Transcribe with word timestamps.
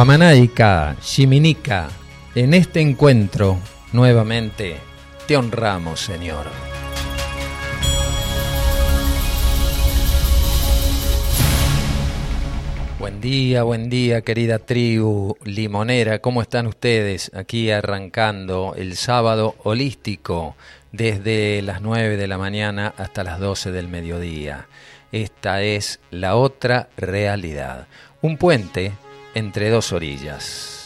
Guamanaika, 0.00 0.96
Shiminika, 1.02 1.90
en 2.34 2.54
este 2.54 2.80
encuentro 2.80 3.58
nuevamente 3.92 4.78
te 5.26 5.36
honramos, 5.36 6.00
Señor. 6.00 6.46
Buen 12.98 13.20
día, 13.20 13.62
buen 13.62 13.90
día, 13.90 14.22
querida 14.22 14.58
tribu 14.58 15.36
limonera. 15.44 16.20
¿Cómo 16.20 16.40
están 16.40 16.66
ustedes? 16.66 17.30
Aquí 17.34 17.70
arrancando 17.70 18.72
el 18.78 18.96
sábado 18.96 19.54
holístico 19.64 20.56
desde 20.92 21.60
las 21.60 21.82
9 21.82 22.16
de 22.16 22.26
la 22.26 22.38
mañana 22.38 22.94
hasta 22.96 23.22
las 23.22 23.38
12 23.38 23.70
del 23.70 23.88
mediodía. 23.88 24.66
Esta 25.12 25.60
es 25.60 26.00
la 26.10 26.36
otra 26.36 26.88
realidad. 26.96 27.86
Un 28.22 28.38
puente 28.38 28.92
entre 29.34 29.70
dos 29.70 29.92
orillas. 29.92 30.76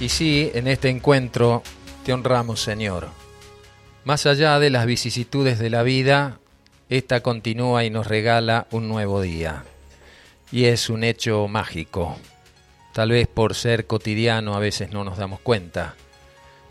Y 0.00 0.08
sí, 0.08 0.50
en 0.54 0.66
este 0.66 0.88
encuentro 0.88 1.62
te 2.04 2.14
honramos, 2.14 2.60
Señor. 2.60 3.08
Más 4.04 4.24
allá 4.24 4.58
de 4.58 4.70
las 4.70 4.86
vicisitudes 4.86 5.58
de 5.58 5.68
la 5.68 5.82
vida, 5.82 6.38
esta 6.88 7.20
continúa 7.20 7.84
y 7.84 7.90
nos 7.90 8.06
regala 8.06 8.66
un 8.70 8.88
nuevo 8.88 9.20
día. 9.20 9.64
Y 10.50 10.64
es 10.64 10.88
un 10.88 11.04
hecho 11.04 11.46
mágico. 11.48 12.16
Tal 12.94 13.10
vez 13.10 13.28
por 13.28 13.54
ser 13.54 13.86
cotidiano 13.86 14.54
a 14.54 14.58
veces 14.58 14.90
no 14.90 15.04
nos 15.04 15.18
damos 15.18 15.40
cuenta 15.40 15.94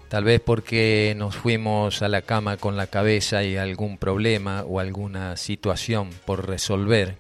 Tal 0.10 0.24
vez 0.24 0.42
porque 0.42 1.14
nos 1.16 1.36
fuimos 1.36 2.02
a 2.02 2.08
la 2.08 2.24
cama 2.24 2.58
con 2.58 2.76
la 2.76 2.88
cabeza 2.88 3.44
y 3.44 3.58
algún 3.58 4.00
problema 4.00 4.64
o 4.64 4.80
alguna 4.80 5.38
situación 5.38 6.10
por 6.26 6.48
resolver, 6.48 7.16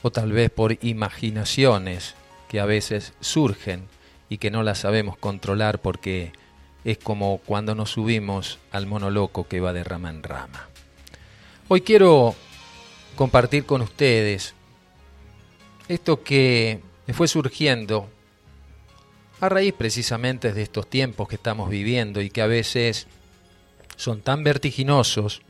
o 0.00 0.10
tal 0.10 0.32
vez 0.32 0.50
por 0.50 0.78
imaginaciones 0.82 2.14
que 2.48 2.58
a 2.58 2.64
veces 2.64 3.12
surgen 3.20 3.86
y 4.30 4.38
que 4.38 4.50
no 4.50 4.62
las 4.62 4.78
sabemos 4.78 5.18
controlar 5.18 5.80
porque 5.82 6.32
es 6.84 6.96
como 6.96 7.38
cuando 7.44 7.74
nos 7.74 7.90
subimos 7.90 8.60
al 8.70 8.86
mono 8.86 9.10
loco 9.10 9.46
que 9.46 9.60
va 9.60 9.74
de 9.74 9.84
rama 9.84 10.08
en 10.08 10.22
rama. 10.22 10.70
Hoy 11.68 11.82
quiero 11.82 12.34
compartir 13.14 13.66
con 13.66 13.82
ustedes 13.82 14.54
esto 15.88 16.22
que 16.22 16.80
me 17.06 17.12
fue 17.12 17.28
surgiendo 17.28 18.08
a 19.40 19.48
raíz 19.48 19.74
precisamente 19.74 20.52
de 20.52 20.62
estos 20.62 20.88
tiempos 20.88 21.28
que 21.28 21.34
estamos 21.34 21.68
viviendo 21.68 22.20
y 22.20 22.30
que 22.30 22.42
a 22.42 22.46
veces 22.46 23.06
son 23.96 24.22
tan 24.22 24.44
vertiginosos, 24.44 25.42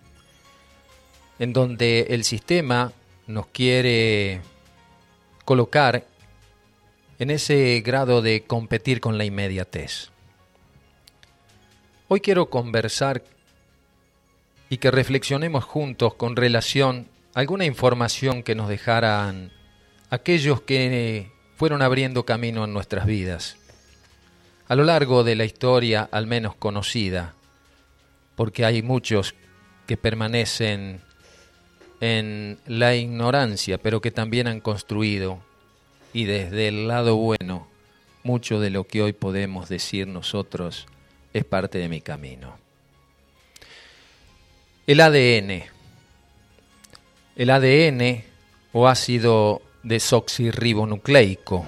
en 1.39 1.53
donde 1.53 2.07
el 2.11 2.25
sistema 2.25 2.93
nos 3.27 3.47
quiere 3.49 4.41
colocar 5.45 6.05
en 7.19 7.31
ese 7.31 7.81
grado 7.85 8.23
de 8.23 8.43
competir 8.45 9.01
con 9.01 9.19
la 9.19 9.25
inmediatez. 9.25 10.11
Hoy 12.09 12.21
quiero 12.21 12.51
conversar 12.51 13.23
y 14.69 14.79
que 14.79 14.91
reflexionemos 14.91 15.65
juntos 15.65 16.15
con 16.15 16.37
relación 16.37 17.09
a 17.35 17.41
alguna 17.41 17.65
información 17.65 18.43
que 18.43 18.55
nos 18.55 18.69
dejaran 18.69 19.53
aquellos 20.11 20.61
que 20.61 21.31
fueron 21.57 21.83
abriendo 21.83 22.25
camino 22.25 22.65
en 22.65 22.73
nuestras 22.73 23.07
vidas 23.07 23.57
a 24.69 24.75
lo 24.75 24.85
largo 24.85 25.25
de 25.25 25.37
la 25.37 25.45
historia 25.45 26.09
al 26.11 26.27
menos 26.27 26.55
conocida, 26.57 27.35
porque 28.35 28.65
hay 28.65 28.83
muchos 28.83 29.35
que 29.87 29.97
permanecen 29.97 31.01
en 32.01 32.59
la 32.67 32.95
ignorancia, 32.95 33.79
pero 33.79 34.01
que 34.01 34.11
también 34.11 34.49
han 34.49 34.61
construido, 34.61 35.39
y 36.13 36.25
desde 36.25 36.69
el 36.69 36.89
lado 36.89 37.17
bueno, 37.17 37.69
mucho 38.25 38.61
de 38.61 38.71
lo 38.71 38.85
que 38.85 39.03
hoy 39.03 39.13
podemos 39.13 39.69
decir 39.69 40.09
nosotros 40.09 40.87
es 41.33 41.45
parte 41.45 41.79
de 41.79 41.89
mi 41.89 42.01
camino. 42.01 42.59
El 44.87 45.01
ADN. 45.01 45.65
El 47.37 47.51
ADN 47.51 48.25
o 48.73 48.89
ácido 48.89 49.63
desoxirribonucleico 49.83 51.67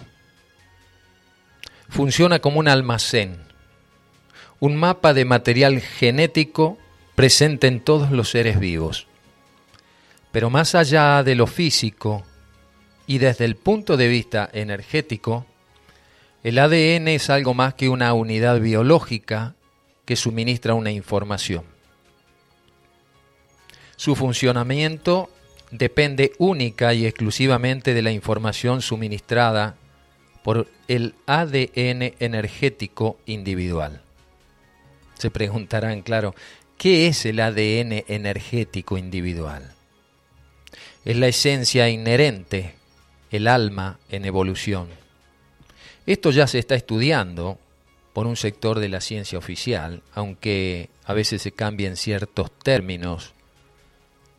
funciona 1.89 2.39
como 2.41 2.59
un 2.61 2.69
almacén, 2.69 3.39
un 4.61 4.77
mapa 4.77 5.15
de 5.15 5.25
material 5.25 5.81
genético 5.81 6.79
presente 7.15 7.67
en 7.67 7.81
todos 7.81 8.11
los 8.11 8.31
seres 8.31 8.61
vivos. 8.61 9.07
Pero 10.33 10.51
más 10.51 10.75
allá 10.75 11.23
de 11.23 11.35
lo 11.35 11.47
físico 11.47 12.25
y 13.07 13.19
desde 13.19 13.45
el 13.45 13.57
punto 13.57 13.97
de 13.97 14.09
vista 14.09 14.49
energético, 14.53 15.47
el 16.45 16.59
ADN 16.59 17.09
es 17.09 17.31
algo 17.31 17.55
más 17.55 17.75
que 17.75 17.89
una 17.89 18.13
unidad 18.13 18.61
biológica 18.61 19.55
que 20.05 20.17
suministra 20.17 20.75
una 20.75 20.91
información. 20.91 21.65
Su 23.97 24.15
funcionamiento 24.15 25.31
depende 25.71 26.33
única 26.39 26.95
y 26.95 27.07
exclusivamente 27.07 27.95
de 27.95 28.03
la 28.03 28.13
información 28.13 28.81
suministrada 28.81 29.77
por 30.49 30.67
el 30.89 31.15
ADN 31.27 32.15
energético 32.21 33.19
individual. 33.27 34.01
Se 35.19 35.31
preguntarán, 35.31 36.01
claro, 36.01 36.35
¿qué 36.79 37.07
es 37.07 37.27
el 37.27 37.41
ADN 37.41 38.05
energético 38.09 38.97
individual? 38.97 39.75
Es 41.05 41.19
la 41.19 41.29
esencia 41.29 41.91
inherente, 41.91 42.77
el 43.31 43.47
alma 43.47 43.99
en 44.09 44.25
evolución. 44.25 44.89
Esto 46.07 46.31
ya 46.31 46.47
se 46.47 46.59
está 46.59 46.77
estudiando 46.77 47.59
por 48.15 48.27
un 48.27 48.37
sector 48.37 48.79
de 48.79 48.89
la 48.89 49.03
ciencia 49.03 49.39
oficial, 49.39 50.03
aunque 50.15 50.89
a 51.05 51.13
veces 51.13 51.43
se 51.43 51.53
cambien 51.53 51.95
ciertos 51.95 52.51
términos 52.61 53.35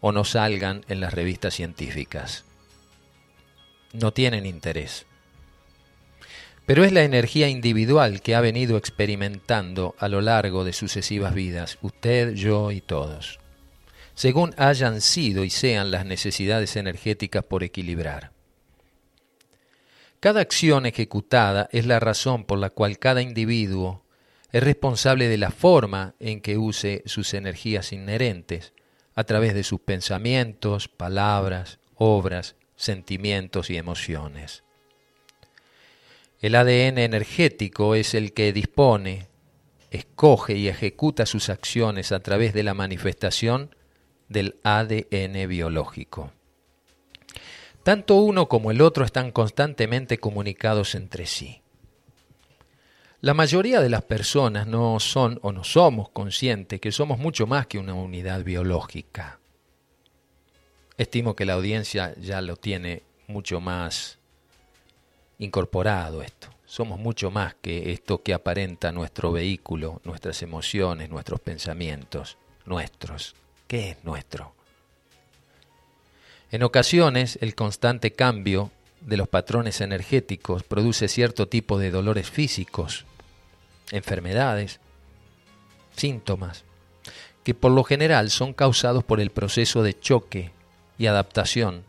o 0.02 0.12
no 0.12 0.24
salgan 0.24 0.84
en 0.90 1.02
las 1.02 1.14
revistas 1.14 1.54
científicas. 1.54 2.46
No 3.94 4.12
tienen 4.12 4.48
interés 4.48 5.06
pero 6.70 6.84
es 6.84 6.92
la 6.92 7.02
energía 7.02 7.50
individual 7.50 8.22
que 8.22 8.36
ha 8.36 8.42
venido 8.42 8.78
experimentando 8.78 9.96
a 9.98 10.08
lo 10.08 10.22
largo 10.22 10.64
de 10.64 10.72
sucesivas 10.72 11.34
vidas, 11.34 11.80
usted, 11.82 12.36
yo 12.36 12.70
y 12.70 12.80
todos, 12.80 13.40
según 14.14 14.54
hayan 14.56 15.02
sido 15.02 15.44
y 15.44 15.50
sean 15.50 15.90
las 15.90 16.06
necesidades 16.06 16.76
energéticas 16.76 17.44
por 17.44 17.64
equilibrar. 17.64 18.34
Cada 20.20 20.42
acción 20.42 20.86
ejecutada 20.86 21.70
es 21.72 21.88
la 21.88 22.00
razón 22.00 22.44
por 22.44 22.60
la 22.60 22.70
cual 22.70 23.00
cada 23.00 23.24
individuo 23.24 24.06
es 24.52 24.62
responsable 24.62 25.28
de 25.28 25.40
la 25.40 25.50
forma 25.50 26.14
en 26.20 26.40
que 26.40 26.60
use 26.60 27.02
sus 27.08 27.34
energías 27.34 27.92
inherentes 27.94 28.74
a 29.16 29.24
través 29.24 29.56
de 29.56 29.64
sus 29.64 29.80
pensamientos, 29.80 30.88
palabras, 30.88 31.80
obras, 31.96 32.56
sentimientos 32.76 33.72
y 33.72 33.78
emociones. 33.78 34.62
El 36.42 36.56
ADN 36.56 37.00
energético 37.00 37.96
es 37.96 38.14
el 38.14 38.32
que 38.32 38.54
dispone, 38.54 39.28
escoge 39.92 40.56
y 40.56 40.70
ejecuta 40.70 41.26
sus 41.26 41.50
acciones 41.50 42.14
a 42.14 42.22
través 42.22 42.54
de 42.54 42.64
la 42.64 42.74
manifestación 42.74 43.76
del 44.30 44.56
ADN 44.64 45.50
biológico. 45.50 46.32
Tanto 47.84 48.16
uno 48.16 48.48
como 48.48 48.72
el 48.72 48.80
otro 48.82 49.04
están 49.04 49.32
constantemente 49.32 50.18
comunicados 50.18 50.96
entre 50.96 51.26
sí. 51.26 51.62
La 53.20 53.34
mayoría 53.34 53.82
de 53.82 53.90
las 53.90 54.04
personas 54.04 54.66
no 54.66 54.98
son 55.02 55.40
o 55.42 55.52
no 55.52 55.66
somos 55.66 56.10
conscientes 56.10 56.80
que 56.80 56.94
somos 56.94 57.20
mucho 57.20 57.48
más 57.48 57.68
que 57.68 57.80
una 57.80 57.94
unidad 57.94 58.46
biológica. 58.46 59.40
Estimo 60.98 61.36
que 61.36 61.46
la 61.46 61.54
audiencia 61.56 62.16
ya 62.16 62.40
lo 62.40 62.56
tiene 62.56 63.04
mucho 63.28 63.60
más 63.60 64.19
incorporado 65.40 66.22
esto. 66.22 66.50
Somos 66.66 67.00
mucho 67.00 67.32
más 67.32 67.56
que 67.56 67.92
esto 67.92 68.22
que 68.22 68.34
aparenta 68.34 68.92
nuestro 68.92 69.32
vehículo, 69.32 70.02
nuestras 70.04 70.44
emociones, 70.44 71.10
nuestros 71.10 71.40
pensamientos, 71.40 72.38
nuestros. 72.66 73.36
¿Qué 73.68 73.92
es 73.92 74.04
nuestro? 74.04 74.54
En 76.52 76.64
ocasiones, 76.64 77.40
el 77.42 77.56
constante 77.56 78.12
cambio 78.12 78.72
de 79.02 79.18
los 79.18 79.28
patrones 79.28 79.82
energéticos 79.82 80.64
produce 80.64 81.08
cierto 81.08 81.48
tipo 81.48 81.80
de 81.80 81.90
dolores 81.90 82.30
físicos, 82.30 83.06
enfermedades, 83.92 84.80
síntomas, 85.96 86.66
que 87.44 87.54
por 87.54 87.72
lo 87.72 87.84
general 87.84 88.30
son 88.30 88.54
causados 88.54 89.04
por 89.04 89.20
el 89.20 89.32
proceso 89.32 89.84
de 89.84 89.98
choque 89.98 90.52
y 90.98 91.08
adaptación 91.08 91.84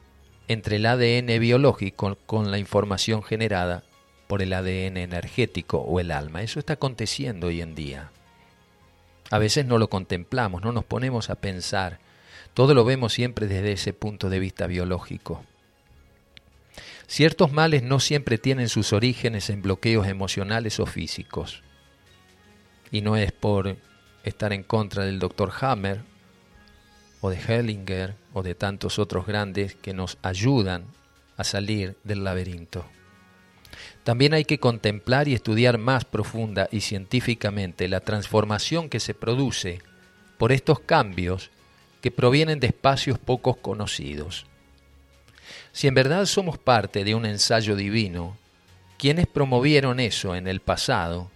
entre 0.50 0.76
el 0.78 0.86
ADN 0.86 1.38
biológico 1.38 2.18
con 2.26 2.50
la 2.50 2.58
información 2.58 3.22
generada 3.22 3.84
por 4.26 4.42
el 4.42 4.52
ADN 4.52 4.96
energético 4.96 5.78
o 5.78 6.00
el 6.00 6.10
alma. 6.10 6.42
Eso 6.42 6.58
está 6.58 6.72
aconteciendo 6.72 7.46
hoy 7.46 7.60
en 7.60 7.76
día. 7.76 8.10
A 9.30 9.38
veces 9.38 9.64
no 9.64 9.78
lo 9.78 9.88
contemplamos, 9.88 10.62
no 10.62 10.72
nos 10.72 10.84
ponemos 10.84 11.30
a 11.30 11.36
pensar. 11.36 12.00
Todo 12.52 12.74
lo 12.74 12.84
vemos 12.84 13.12
siempre 13.12 13.46
desde 13.46 13.70
ese 13.70 13.92
punto 13.92 14.28
de 14.28 14.40
vista 14.40 14.66
biológico. 14.66 15.44
Ciertos 17.06 17.52
males 17.52 17.84
no 17.84 18.00
siempre 18.00 18.36
tienen 18.36 18.68
sus 18.68 18.92
orígenes 18.92 19.50
en 19.50 19.62
bloqueos 19.62 20.08
emocionales 20.08 20.80
o 20.80 20.86
físicos. 20.86 21.62
Y 22.90 23.02
no 23.02 23.16
es 23.16 23.30
por 23.30 23.76
estar 24.24 24.52
en 24.52 24.64
contra 24.64 25.04
del 25.04 25.20
doctor 25.20 25.52
Hammer 25.60 26.09
o 27.20 27.30
de 27.30 27.36
Hellinger 27.36 28.14
o 28.32 28.42
de 28.42 28.54
tantos 28.54 28.98
otros 28.98 29.26
grandes 29.26 29.74
que 29.74 29.92
nos 29.92 30.18
ayudan 30.22 30.84
a 31.36 31.44
salir 31.44 31.96
del 32.04 32.24
laberinto. 32.24 32.84
También 34.04 34.34
hay 34.34 34.44
que 34.44 34.58
contemplar 34.58 35.28
y 35.28 35.34
estudiar 35.34 35.78
más 35.78 36.04
profunda 36.04 36.68
y 36.72 36.80
científicamente 36.80 37.88
la 37.88 38.00
transformación 38.00 38.88
que 38.88 39.00
se 39.00 39.14
produce 39.14 39.82
por 40.38 40.52
estos 40.52 40.80
cambios 40.80 41.50
que 42.00 42.10
provienen 42.10 42.60
de 42.60 42.68
espacios 42.68 43.18
pocos 43.18 43.58
conocidos. 43.58 44.46
Si 45.72 45.86
en 45.86 45.94
verdad 45.94 46.24
somos 46.24 46.58
parte 46.58 47.04
de 47.04 47.14
un 47.14 47.26
ensayo 47.26 47.76
divino, 47.76 48.36
quienes 48.98 49.26
promovieron 49.26 50.00
eso 50.00 50.34
en 50.34 50.48
el 50.48 50.60
pasado 50.60 51.30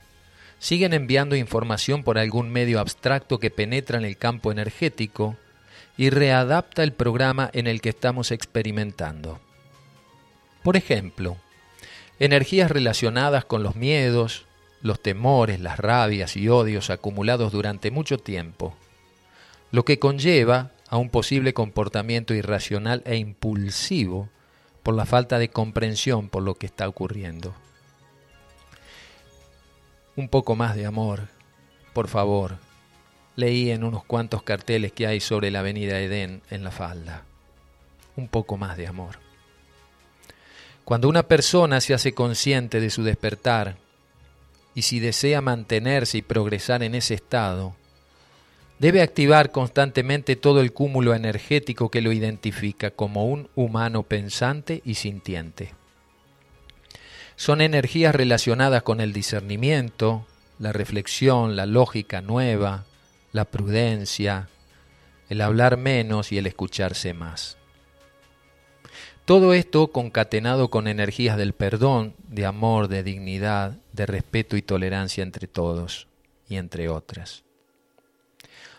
siguen 0.58 0.94
enviando 0.94 1.36
información 1.36 2.02
por 2.02 2.18
algún 2.18 2.50
medio 2.50 2.80
abstracto 2.80 3.38
que 3.38 3.50
penetra 3.50 3.98
en 3.98 4.04
el 4.04 4.16
campo 4.16 4.50
energético 4.50 5.36
y 5.96 6.10
readapta 6.10 6.82
el 6.82 6.92
programa 6.92 7.50
en 7.52 7.66
el 7.66 7.80
que 7.80 7.90
estamos 7.90 8.30
experimentando. 8.30 9.38
Por 10.62 10.76
ejemplo, 10.76 11.36
energías 12.18 12.70
relacionadas 12.70 13.44
con 13.44 13.62
los 13.62 13.76
miedos, 13.76 14.46
los 14.82 15.00
temores, 15.00 15.60
las 15.60 15.78
rabias 15.78 16.36
y 16.36 16.48
odios 16.48 16.90
acumulados 16.90 17.52
durante 17.52 17.90
mucho 17.90 18.18
tiempo, 18.18 18.74
lo 19.70 19.84
que 19.84 19.98
conlleva 19.98 20.72
a 20.88 20.96
un 20.96 21.10
posible 21.10 21.54
comportamiento 21.54 22.34
irracional 22.34 23.02
e 23.06 23.16
impulsivo 23.16 24.28
por 24.82 24.94
la 24.94 25.06
falta 25.06 25.38
de 25.38 25.48
comprensión 25.48 26.28
por 26.28 26.42
lo 26.42 26.54
que 26.54 26.66
está 26.66 26.88
ocurriendo. 26.88 27.54
Un 30.16 30.28
poco 30.28 30.54
más 30.54 30.76
de 30.76 30.86
amor, 30.86 31.28
por 31.92 32.08
favor. 32.08 32.58
Leí 33.36 33.70
en 33.70 33.84
unos 33.84 34.04
cuantos 34.04 34.42
carteles 34.42 34.92
que 34.92 35.06
hay 35.06 35.20
sobre 35.20 35.50
la 35.50 35.60
avenida 35.60 36.00
Edén 36.00 36.42
en 36.50 36.62
la 36.64 36.70
falda. 36.70 37.24
Un 38.16 38.28
poco 38.28 38.56
más 38.56 38.76
de 38.76 38.86
amor. 38.86 39.18
Cuando 40.84 41.08
una 41.08 41.24
persona 41.24 41.80
se 41.80 41.94
hace 41.94 42.12
consciente 42.12 42.78
de 42.78 42.90
su 42.90 43.02
despertar 43.02 43.76
y 44.74 44.82
si 44.82 45.00
desea 45.00 45.40
mantenerse 45.40 46.18
y 46.18 46.22
progresar 46.22 46.82
en 46.82 46.94
ese 46.94 47.14
estado, 47.14 47.74
debe 48.78 49.02
activar 49.02 49.50
constantemente 49.50 50.36
todo 50.36 50.60
el 50.60 50.72
cúmulo 50.72 51.14
energético 51.14 51.90
que 51.90 52.02
lo 52.02 52.12
identifica 52.12 52.90
como 52.90 53.26
un 53.26 53.48
humano 53.54 54.02
pensante 54.02 54.82
y 54.84 54.94
sintiente. 54.94 55.72
Son 57.36 57.60
energías 57.60 58.14
relacionadas 58.14 58.82
con 58.82 59.00
el 59.00 59.12
discernimiento, 59.12 60.26
la 60.58 60.72
reflexión, 60.72 61.56
la 61.56 61.66
lógica 61.66 62.20
nueva, 62.20 62.84
la 63.34 63.44
prudencia, 63.44 64.48
el 65.28 65.40
hablar 65.40 65.76
menos 65.76 66.30
y 66.30 66.38
el 66.38 66.46
escucharse 66.46 67.14
más. 67.14 67.58
Todo 69.24 69.54
esto 69.54 69.88
concatenado 69.88 70.70
con 70.70 70.86
energías 70.86 71.36
del 71.36 71.52
perdón, 71.52 72.14
de 72.28 72.46
amor, 72.46 72.86
de 72.86 73.02
dignidad, 73.02 73.76
de 73.92 74.06
respeto 74.06 74.56
y 74.56 74.62
tolerancia 74.62 75.24
entre 75.24 75.48
todos 75.48 76.06
y 76.48 76.56
entre 76.56 76.88
otras. 76.88 77.42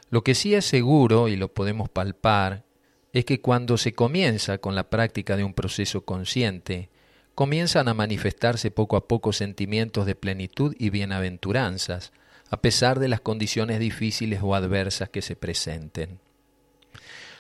Lo 0.10 0.24
que 0.24 0.36
sí 0.36 0.56
es 0.56 0.63
seguro, 0.66 1.28
y 1.28 1.36
lo 1.36 1.50
podemos 1.50 1.90
palpar, 1.90 2.63
es 3.12 3.25
que 3.25 3.42
cuando 3.42 3.78
se 3.78 3.94
comienza 3.94 4.60
con 4.60 4.74
la 4.74 4.90
práctica 4.90 5.36
de 5.36 5.44
un 5.44 5.54
proceso 5.54 6.06
consciente, 6.06 6.88
comienzan 7.34 7.90
a 7.90 7.94
manifestarse 7.94 8.72
poco 8.72 8.96
a 8.96 9.10
poco 9.10 9.34
sentimientos 9.34 10.06
de 10.06 10.16
plenitud 10.16 10.74
y 10.80 10.92
bienaventuranzas, 10.92 12.13
a 12.50 12.62
pesar 12.62 13.00
de 13.00 13.08
las 13.08 13.22
condiciones 13.22 13.80
difíciles 13.80 14.40
o 14.44 14.56
adversas 14.56 15.10
que 15.10 15.22
se 15.22 15.36
presenten. 15.36 16.20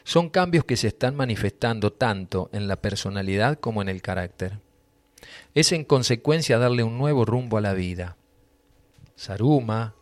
Son 0.03 0.29
cambios 0.29 0.65
que 0.65 0.77
se 0.77 0.87
están 0.87 1.15
manifestando 1.15 1.91
tanto 1.91 2.49
en 2.53 2.67
la 2.67 2.75
personalidad 2.75 3.59
como 3.59 3.81
en 3.81 3.89
el 3.89 4.01
carácter. 4.01 4.59
Es 5.53 5.71
en 5.71 5.83
consecuencia 5.83 6.59
darle 6.59 6.83
un 6.83 6.97
nuevo 6.97 7.25
rumbo 7.25 7.57
a 7.57 7.61
la 7.61 7.73
vida. 7.73 8.17
Saruma, 9.15 9.95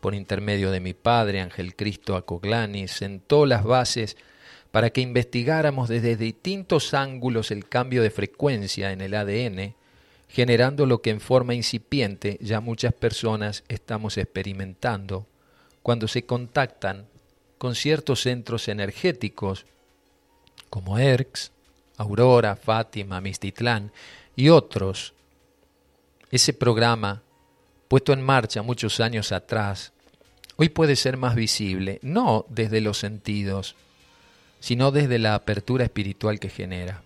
por 0.00 0.14
intermedio 0.14 0.70
de 0.70 0.80
mi 0.80 0.94
padre, 0.94 1.40
Ángel 1.40 1.76
Cristo 1.76 2.16
Acoglani, 2.16 2.88
sentó 2.88 3.44
las 3.44 3.64
bases 3.64 4.16
para 4.70 4.90
que 4.90 5.00
investigáramos 5.00 5.88
desde 5.88 6.16
distintos 6.16 6.94
ángulos 6.94 7.50
el 7.50 7.68
cambio 7.68 8.02
de 8.02 8.10
frecuencia 8.10 8.92
en 8.92 9.00
el 9.00 9.14
ADN, 9.14 9.74
generando 10.30 10.86
lo 10.86 11.02
que 11.02 11.10
en 11.10 11.20
forma 11.20 11.54
incipiente 11.54 12.38
ya 12.40 12.60
muchas 12.60 12.94
personas 12.94 13.64
estamos 13.68 14.16
experimentando 14.16 15.26
cuando 15.82 16.06
se 16.08 16.24
contactan 16.24 17.06
con 17.58 17.74
ciertos 17.74 18.22
centros 18.22 18.68
energéticos 18.68 19.66
como 20.70 20.98
ERX, 20.98 21.50
Aurora, 21.96 22.54
Fátima, 22.56 23.20
Mistitlán 23.20 23.92
y 24.36 24.48
otros. 24.48 25.14
Ese 26.30 26.52
programa 26.52 27.22
puesto 27.88 28.12
en 28.12 28.22
marcha 28.22 28.62
muchos 28.62 29.00
años 29.00 29.32
atrás, 29.32 29.92
hoy 30.54 30.68
puede 30.68 30.94
ser 30.94 31.16
más 31.16 31.34
visible, 31.34 31.98
no 32.02 32.46
desde 32.48 32.80
los 32.80 32.98
sentidos, 32.98 33.74
sino 34.60 34.92
desde 34.92 35.18
la 35.18 35.34
apertura 35.34 35.82
espiritual 35.82 36.38
que 36.38 36.50
genera. 36.50 37.02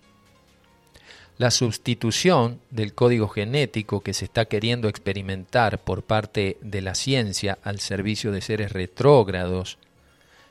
La 1.37 1.51
sustitución 1.51 2.61
del 2.69 2.93
código 2.93 3.27
genético 3.27 4.01
que 4.01 4.13
se 4.13 4.23
está 4.25 4.45
queriendo 4.45 4.87
experimentar 4.87 5.79
por 5.79 6.03
parte 6.03 6.57
de 6.61 6.81
la 6.81 6.95
ciencia 6.95 7.57
al 7.63 7.81
servicio 7.81 8.31
de 8.31 8.41
seres 8.41 8.71
retrógrados 8.71 9.77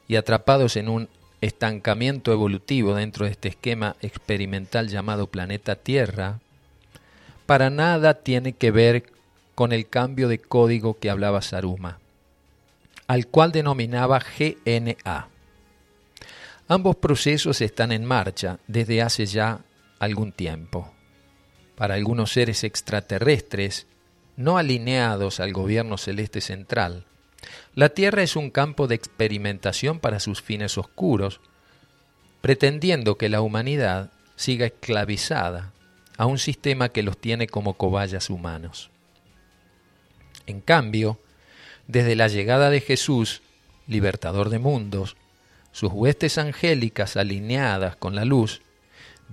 y 0.08 0.16
atrapados 0.16 0.76
en 0.76 0.90
un 0.90 1.08
estancamiento 1.40 2.32
evolutivo 2.32 2.94
dentro 2.94 3.24
de 3.24 3.32
este 3.32 3.48
esquema 3.48 3.96
experimental 4.00 4.88
llamado 4.88 5.26
planeta 5.26 5.74
Tierra, 5.74 6.40
para 7.46 7.70
nada 7.70 8.14
tiene 8.14 8.52
que 8.52 8.70
ver 8.70 9.04
con 9.54 9.72
el 9.72 9.88
cambio 9.88 10.28
de 10.28 10.38
código 10.38 10.98
que 10.98 11.10
hablaba 11.10 11.42
Saruma, 11.42 11.98
al 13.06 13.26
cual 13.26 13.52
denominaba 13.52 14.20
GNA. 14.20 15.28
Ambos 16.68 16.96
procesos 16.96 17.60
están 17.60 17.92
en 17.92 18.04
marcha 18.04 18.58
desde 18.66 19.02
hace 19.02 19.26
ya 19.26 19.60
algún 19.98 20.32
tiempo. 20.32 20.92
Para 21.76 21.94
algunos 21.94 22.32
seres 22.32 22.64
extraterrestres, 22.64 23.86
no 24.36 24.58
alineados 24.58 25.40
al 25.40 25.52
gobierno 25.52 25.98
celeste 25.98 26.40
central, 26.40 27.06
la 27.74 27.90
Tierra 27.90 28.22
es 28.22 28.36
un 28.36 28.50
campo 28.50 28.86
de 28.86 28.94
experimentación 28.94 29.98
para 29.98 30.20
sus 30.20 30.40
fines 30.42 30.78
oscuros, 30.78 31.40
pretendiendo 32.40 33.16
que 33.16 33.28
la 33.28 33.40
humanidad 33.40 34.10
siga 34.36 34.66
esclavizada 34.66 35.72
a 36.16 36.26
un 36.26 36.38
sistema 36.38 36.90
que 36.90 37.02
los 37.02 37.18
tiene 37.18 37.46
como 37.46 37.74
cobayas 37.74 38.30
humanos. 38.30 38.90
En 40.46 40.60
cambio, 40.60 41.18
desde 41.86 42.16
la 42.16 42.28
llegada 42.28 42.70
de 42.70 42.80
Jesús, 42.80 43.42
libertador 43.86 44.50
de 44.50 44.58
mundos, 44.58 45.16
sus 45.72 45.92
huestes 45.92 46.38
angélicas 46.38 47.16
alineadas 47.16 47.96
con 47.96 48.14
la 48.14 48.24
luz, 48.24 48.62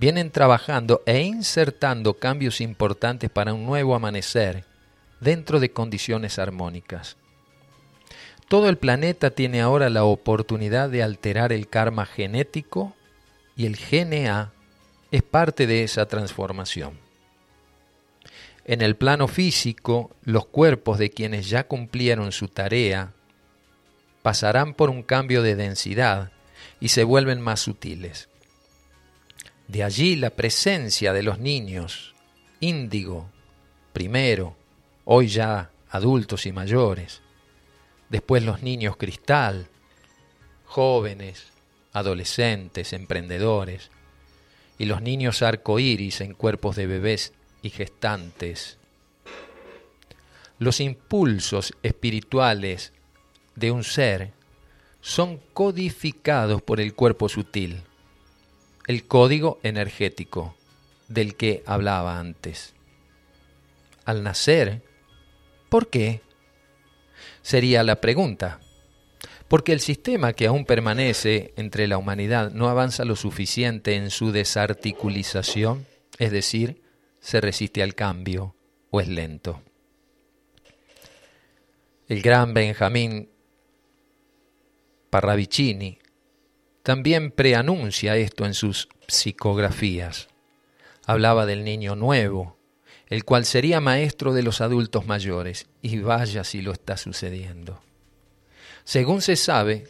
vienen 0.02 0.32
trabajando 0.32 1.00
e 1.06 1.20
insertando 1.20 2.14
cambios 2.14 2.60
importantes 2.60 3.30
para 3.30 3.54
un 3.54 3.64
nuevo 3.64 3.94
amanecer 3.94 4.64
dentro 5.20 5.60
de 5.60 5.70
condiciones 5.70 6.40
armónicas. 6.40 7.16
Todo 8.48 8.68
el 8.68 8.78
planeta 8.78 9.30
tiene 9.30 9.60
ahora 9.60 9.90
la 9.90 10.02
oportunidad 10.02 10.90
de 10.90 11.04
alterar 11.04 11.52
el 11.52 11.68
karma 11.68 12.04
genético 12.04 12.96
y 13.54 13.66
el 13.66 13.76
GNA 13.76 14.50
es 15.12 15.22
parte 15.22 15.68
de 15.68 15.84
esa 15.84 16.06
transformación. 16.06 16.98
En 18.64 18.82
el 18.82 18.96
plano 18.96 19.28
físico, 19.28 20.10
los 20.24 20.46
cuerpos 20.46 20.98
de 20.98 21.10
quienes 21.10 21.48
ya 21.48 21.68
cumplieron 21.68 22.32
su 22.32 22.48
tarea 22.48 23.12
pasarán 24.22 24.74
por 24.74 24.90
un 24.90 25.04
cambio 25.04 25.42
de 25.42 25.54
densidad 25.54 26.32
y 26.80 26.88
se 26.88 27.04
vuelven 27.04 27.40
más 27.40 27.60
sutiles. 27.60 28.31
De 29.68 29.82
allí 29.82 30.16
la 30.16 30.30
presencia 30.30 31.12
de 31.12 31.22
los 31.22 31.38
niños, 31.38 32.14
índigo, 32.60 33.30
primero, 33.92 34.56
hoy 35.04 35.28
ya 35.28 35.70
adultos 35.90 36.46
y 36.46 36.52
mayores, 36.52 37.22
después 38.08 38.42
los 38.42 38.62
niños 38.62 38.96
cristal, 38.96 39.68
jóvenes, 40.64 41.52
adolescentes, 41.92 42.92
emprendedores, 42.92 43.90
y 44.78 44.86
los 44.86 45.02
niños 45.02 45.42
arcoíris 45.42 46.20
en 46.20 46.34
cuerpos 46.34 46.76
de 46.76 46.86
bebés 46.86 47.32
y 47.62 47.70
gestantes. 47.70 48.78
Los 50.58 50.80
impulsos 50.80 51.74
espirituales 51.82 52.92
de 53.54 53.70
un 53.70 53.84
ser 53.84 54.32
son 55.00 55.38
codificados 55.52 56.62
por 56.62 56.80
el 56.80 56.94
cuerpo 56.94 57.28
sutil, 57.28 57.82
el 58.86 59.06
código 59.06 59.60
energético 59.62 60.54
del 61.08 61.36
que 61.36 61.62
hablaba 61.66 62.18
antes. 62.18 62.74
Al 64.04 64.22
nacer, 64.22 64.82
¿por 65.68 65.88
qué? 65.88 66.22
Sería 67.42 67.82
la 67.82 68.00
pregunta. 68.00 68.60
Porque 69.48 69.72
el 69.72 69.80
sistema 69.80 70.32
que 70.32 70.46
aún 70.46 70.64
permanece 70.64 71.52
entre 71.56 71.86
la 71.86 71.98
humanidad 71.98 72.52
no 72.52 72.68
avanza 72.68 73.04
lo 73.04 73.16
suficiente 73.16 73.96
en 73.96 74.10
su 74.10 74.32
desarticulización, 74.32 75.86
es 76.18 76.32
decir, 76.32 76.82
se 77.20 77.40
resiste 77.40 77.82
al 77.82 77.94
cambio 77.94 78.56
o 78.90 79.00
es 79.00 79.08
lento. 79.08 79.62
El 82.08 82.22
gran 82.22 82.54
Benjamín 82.54 83.28
Parravicini 85.10 85.98
también 86.82 87.30
preanuncia 87.30 88.16
esto 88.16 88.44
en 88.44 88.54
sus 88.54 88.88
psicografías. 89.06 90.28
Hablaba 91.06 91.46
del 91.46 91.64
niño 91.64 91.96
nuevo, 91.96 92.56
el 93.06 93.24
cual 93.24 93.44
sería 93.44 93.80
maestro 93.80 94.32
de 94.32 94.42
los 94.42 94.60
adultos 94.60 95.06
mayores, 95.06 95.66
y 95.80 95.98
vaya 95.98 96.44
si 96.44 96.62
lo 96.62 96.72
está 96.72 96.96
sucediendo. 96.96 97.80
Según 98.84 99.22
se 99.22 99.36
sabe, 99.36 99.86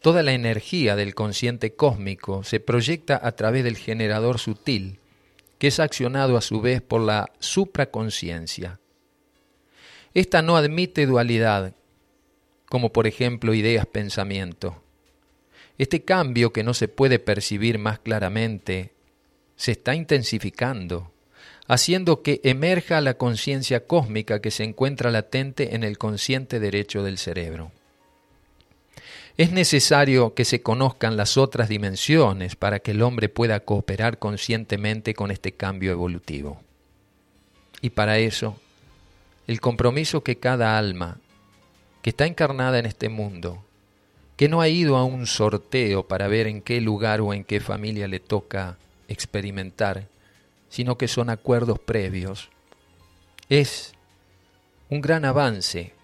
toda 0.00 0.22
la 0.22 0.32
energía 0.32 0.96
del 0.96 1.14
consciente 1.14 1.74
cósmico 1.74 2.42
se 2.42 2.60
proyecta 2.60 3.20
a 3.22 3.32
través 3.32 3.62
del 3.62 3.76
generador 3.76 4.38
sutil, 4.38 4.98
que 5.58 5.68
es 5.68 5.78
accionado 5.78 6.36
a 6.36 6.40
su 6.40 6.60
vez 6.60 6.82
por 6.82 7.02
la 7.02 7.30
supraconciencia. 7.38 8.80
Esta 10.12 10.42
no 10.42 10.56
admite 10.56 11.06
dualidad, 11.06 11.74
como 12.68 12.92
por 12.92 13.06
ejemplo 13.06 13.54
ideas-pensamiento. 13.54 14.81
Este 15.78 16.02
cambio 16.02 16.52
que 16.52 16.62
no 16.62 16.74
se 16.74 16.88
puede 16.88 17.18
percibir 17.18 17.78
más 17.78 17.98
claramente 17.98 18.92
se 19.56 19.72
está 19.72 19.94
intensificando, 19.94 21.12
haciendo 21.66 22.22
que 22.22 22.40
emerja 22.44 23.00
la 23.00 23.14
conciencia 23.14 23.86
cósmica 23.86 24.40
que 24.40 24.50
se 24.50 24.64
encuentra 24.64 25.10
latente 25.10 25.74
en 25.74 25.84
el 25.84 25.98
consciente 25.98 26.60
derecho 26.60 27.02
del 27.02 27.18
cerebro. 27.18 27.72
Es 29.38 29.50
necesario 29.50 30.34
que 30.34 30.44
se 30.44 30.60
conozcan 30.60 31.16
las 31.16 31.38
otras 31.38 31.68
dimensiones 31.68 32.54
para 32.54 32.80
que 32.80 32.90
el 32.90 33.00
hombre 33.02 33.28
pueda 33.30 33.60
cooperar 33.60 34.18
conscientemente 34.18 35.14
con 35.14 35.30
este 35.30 35.52
cambio 35.52 35.90
evolutivo. 35.92 36.60
Y 37.80 37.90
para 37.90 38.18
eso, 38.18 38.58
el 39.46 39.60
compromiso 39.60 40.22
que 40.22 40.36
cada 40.36 40.76
alma 40.76 41.18
que 42.02 42.10
está 42.10 42.26
encarnada 42.26 42.78
en 42.78 42.86
este 42.86 43.08
mundo, 43.08 43.64
que 44.42 44.48
no 44.48 44.60
ha 44.60 44.66
ido 44.66 44.96
a 44.96 45.04
un 45.04 45.28
sorteo 45.28 46.08
para 46.08 46.26
ver 46.26 46.48
en 46.48 46.62
qué 46.62 46.80
lugar 46.80 47.20
o 47.20 47.32
en 47.32 47.44
qué 47.44 47.60
familia 47.60 48.08
le 48.08 48.18
toca 48.18 48.76
experimentar, 49.06 50.08
sino 50.68 50.98
que 50.98 51.06
son 51.06 51.30
acuerdos 51.30 51.78
previos, 51.78 52.50
es 53.48 53.92
un 54.88 55.00
gran 55.00 55.24
avance 55.24 55.94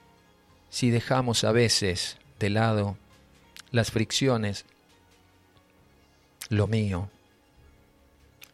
si 0.71 0.91
dejamos 0.91 1.43
a 1.43 1.51
veces 1.51 2.17
de 2.39 2.51
lado 2.51 2.97
las 3.73 3.91
fricciones, 3.91 4.67
lo 6.49 6.69
mío, 6.69 7.11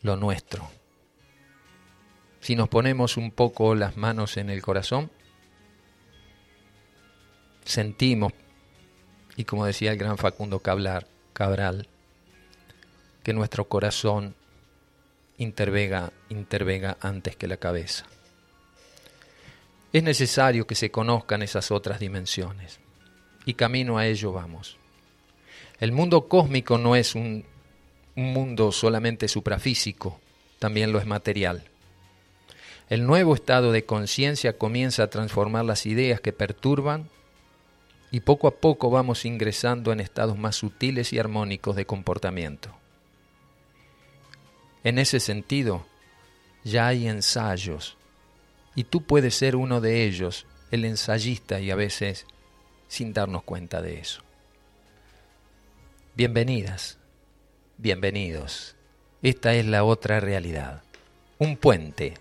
lo 0.00 0.16
nuestro. 0.16 0.66
Si 2.40 2.56
nos 2.56 2.70
ponemos 2.70 3.18
un 3.18 3.30
poco 3.30 3.74
las 3.74 3.98
manos 3.98 4.38
en 4.38 4.48
el 4.48 4.62
corazón, 4.62 5.10
sentimos, 7.66 8.32
y 9.36 9.44
como 9.44 9.66
decía 9.66 9.92
el 9.92 9.98
gran 9.98 10.18
Facundo 10.18 10.60
Cabral, 10.60 11.88
que 13.22 13.32
nuestro 13.32 13.64
corazón 13.66 14.34
intervega, 15.38 16.12
intervega 16.28 16.96
antes 17.00 17.36
que 17.36 17.48
la 17.48 17.56
cabeza. 17.56 18.06
Es 19.92 20.02
necesario 20.02 20.66
que 20.66 20.74
se 20.74 20.90
conozcan 20.90 21.42
esas 21.42 21.70
otras 21.70 22.00
dimensiones 22.00 22.80
y 23.44 23.54
camino 23.54 23.98
a 23.98 24.06
ello 24.06 24.32
vamos. 24.32 24.76
El 25.80 25.92
mundo 25.92 26.28
cósmico 26.28 26.78
no 26.78 26.96
es 26.96 27.14
un 27.14 27.44
mundo 28.14 28.72
solamente 28.72 29.28
suprafísico, 29.28 30.20
también 30.58 30.92
lo 30.92 30.98
es 30.98 31.06
material. 31.06 31.64
El 32.88 33.06
nuevo 33.06 33.34
estado 33.34 33.72
de 33.72 33.84
conciencia 33.84 34.56
comienza 34.58 35.04
a 35.04 35.10
transformar 35.10 35.64
las 35.64 35.86
ideas 35.86 36.20
que 36.20 36.32
perturban 36.32 37.08
y 38.14 38.20
poco 38.20 38.46
a 38.46 38.52
poco 38.52 38.90
vamos 38.90 39.24
ingresando 39.24 39.90
en 39.90 39.98
estados 39.98 40.38
más 40.38 40.54
sutiles 40.54 41.12
y 41.12 41.18
armónicos 41.18 41.74
de 41.74 41.84
comportamiento. 41.84 42.70
En 44.84 45.00
ese 45.00 45.18
sentido, 45.18 45.84
ya 46.62 46.86
hay 46.86 47.08
ensayos 47.08 47.96
y 48.76 48.84
tú 48.84 49.02
puedes 49.02 49.34
ser 49.34 49.56
uno 49.56 49.80
de 49.80 50.04
ellos, 50.04 50.46
el 50.70 50.84
ensayista 50.84 51.58
y 51.58 51.72
a 51.72 51.74
veces 51.74 52.24
sin 52.86 53.12
darnos 53.12 53.42
cuenta 53.42 53.82
de 53.82 53.98
eso. 53.98 54.22
Bienvenidas, 56.14 56.98
bienvenidos. 57.78 58.76
Esta 59.22 59.54
es 59.54 59.66
la 59.66 59.82
otra 59.82 60.20
realidad, 60.20 60.84
un 61.38 61.56
puente 61.56 62.14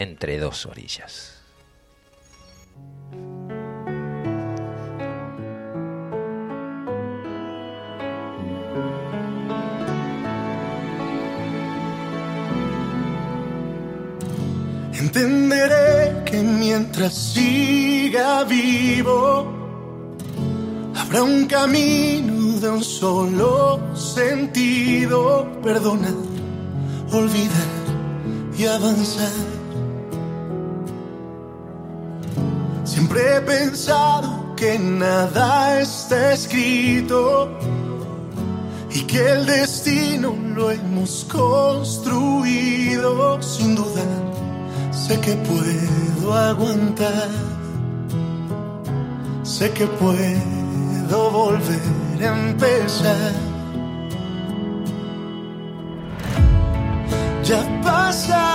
entre 0.00 0.40
dos 0.40 0.66
orillas. 0.66 1.40
Entenderé 15.06 16.24
que 16.24 16.42
mientras 16.42 17.14
siga 17.14 18.42
vivo, 18.42 19.46
habrá 20.96 21.22
un 21.22 21.46
camino 21.46 22.58
de 22.58 22.68
un 22.68 22.82
solo 22.82 23.78
sentido, 23.94 25.46
perdonar, 25.62 26.16
olvidar 27.12 27.70
y 28.58 28.66
avanzar. 28.66 29.30
Siempre 32.82 33.36
he 33.36 33.40
pensado 33.42 34.56
que 34.56 34.76
nada 34.76 35.80
está 35.82 36.32
escrito 36.32 37.56
y 38.90 39.02
que 39.02 39.30
el 39.34 39.46
destino 39.46 40.34
lo 40.56 40.72
hemos 40.72 41.24
construido 41.30 42.20
sin 43.40 43.76
dudar 43.76 44.45
Sé 45.04 45.20
que 45.20 45.36
puedo 45.36 46.34
aguantar, 46.34 47.28
sé 49.42 49.70
que 49.70 49.86
puedo 49.86 51.30
volver 51.30 52.18
a 52.22 52.26
empezar. 52.48 53.32
Ya 57.44 57.60
pasará 57.84 58.45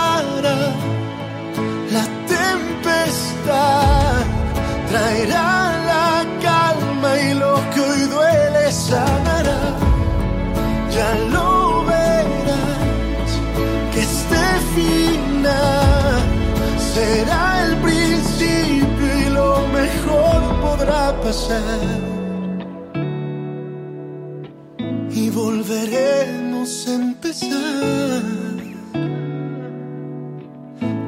Y 25.12 25.30
volveremos 25.30 26.88
a 26.90 26.94
empezar. 26.94 28.22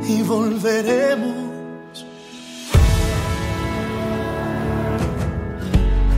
Y 0.07 0.21
volveremos. 0.21 2.05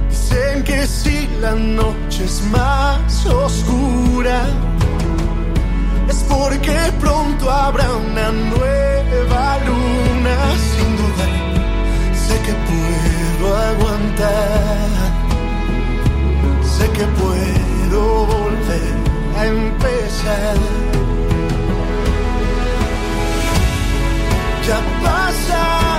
Dicen 0.07 0.63
que 0.63 0.85
si 0.85 1.27
la 1.41 1.55
noche 1.55 2.25
es 2.25 2.43
más 2.51 3.25
oscura 3.25 4.39
es 6.07 6.23
porque 6.29 6.77
pronto 6.99 7.49
habrá 7.49 7.91
una 7.91 8.31
nueva 8.31 9.57
luna. 9.65 10.35
Sin 10.71 10.91
duda, 10.99 11.25
sé 12.13 12.35
que 12.45 12.53
puedo 12.67 13.14
aguantar, 13.71 14.89
sé 16.63 16.85
que 16.91 17.05
puedo 17.21 18.25
volver 18.25 18.93
a 19.37 19.45
empezar. 19.47 20.57
Ya 24.67 24.79
pasará 25.03 25.94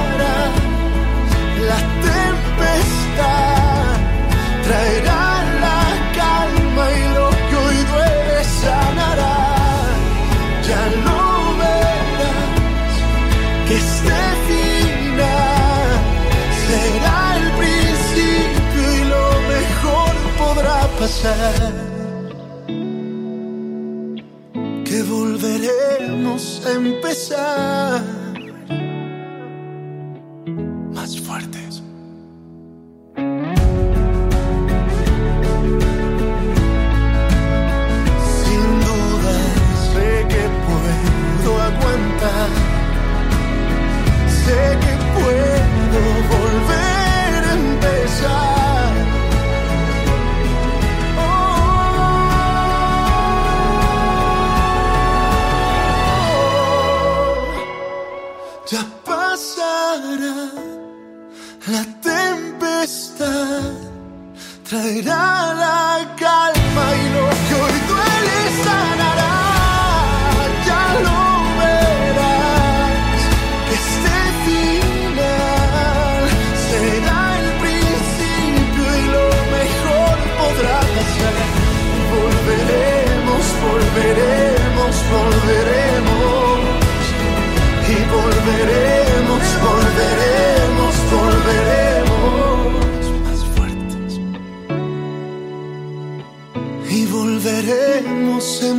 dejemos 97.67 98.63
en 98.63 98.77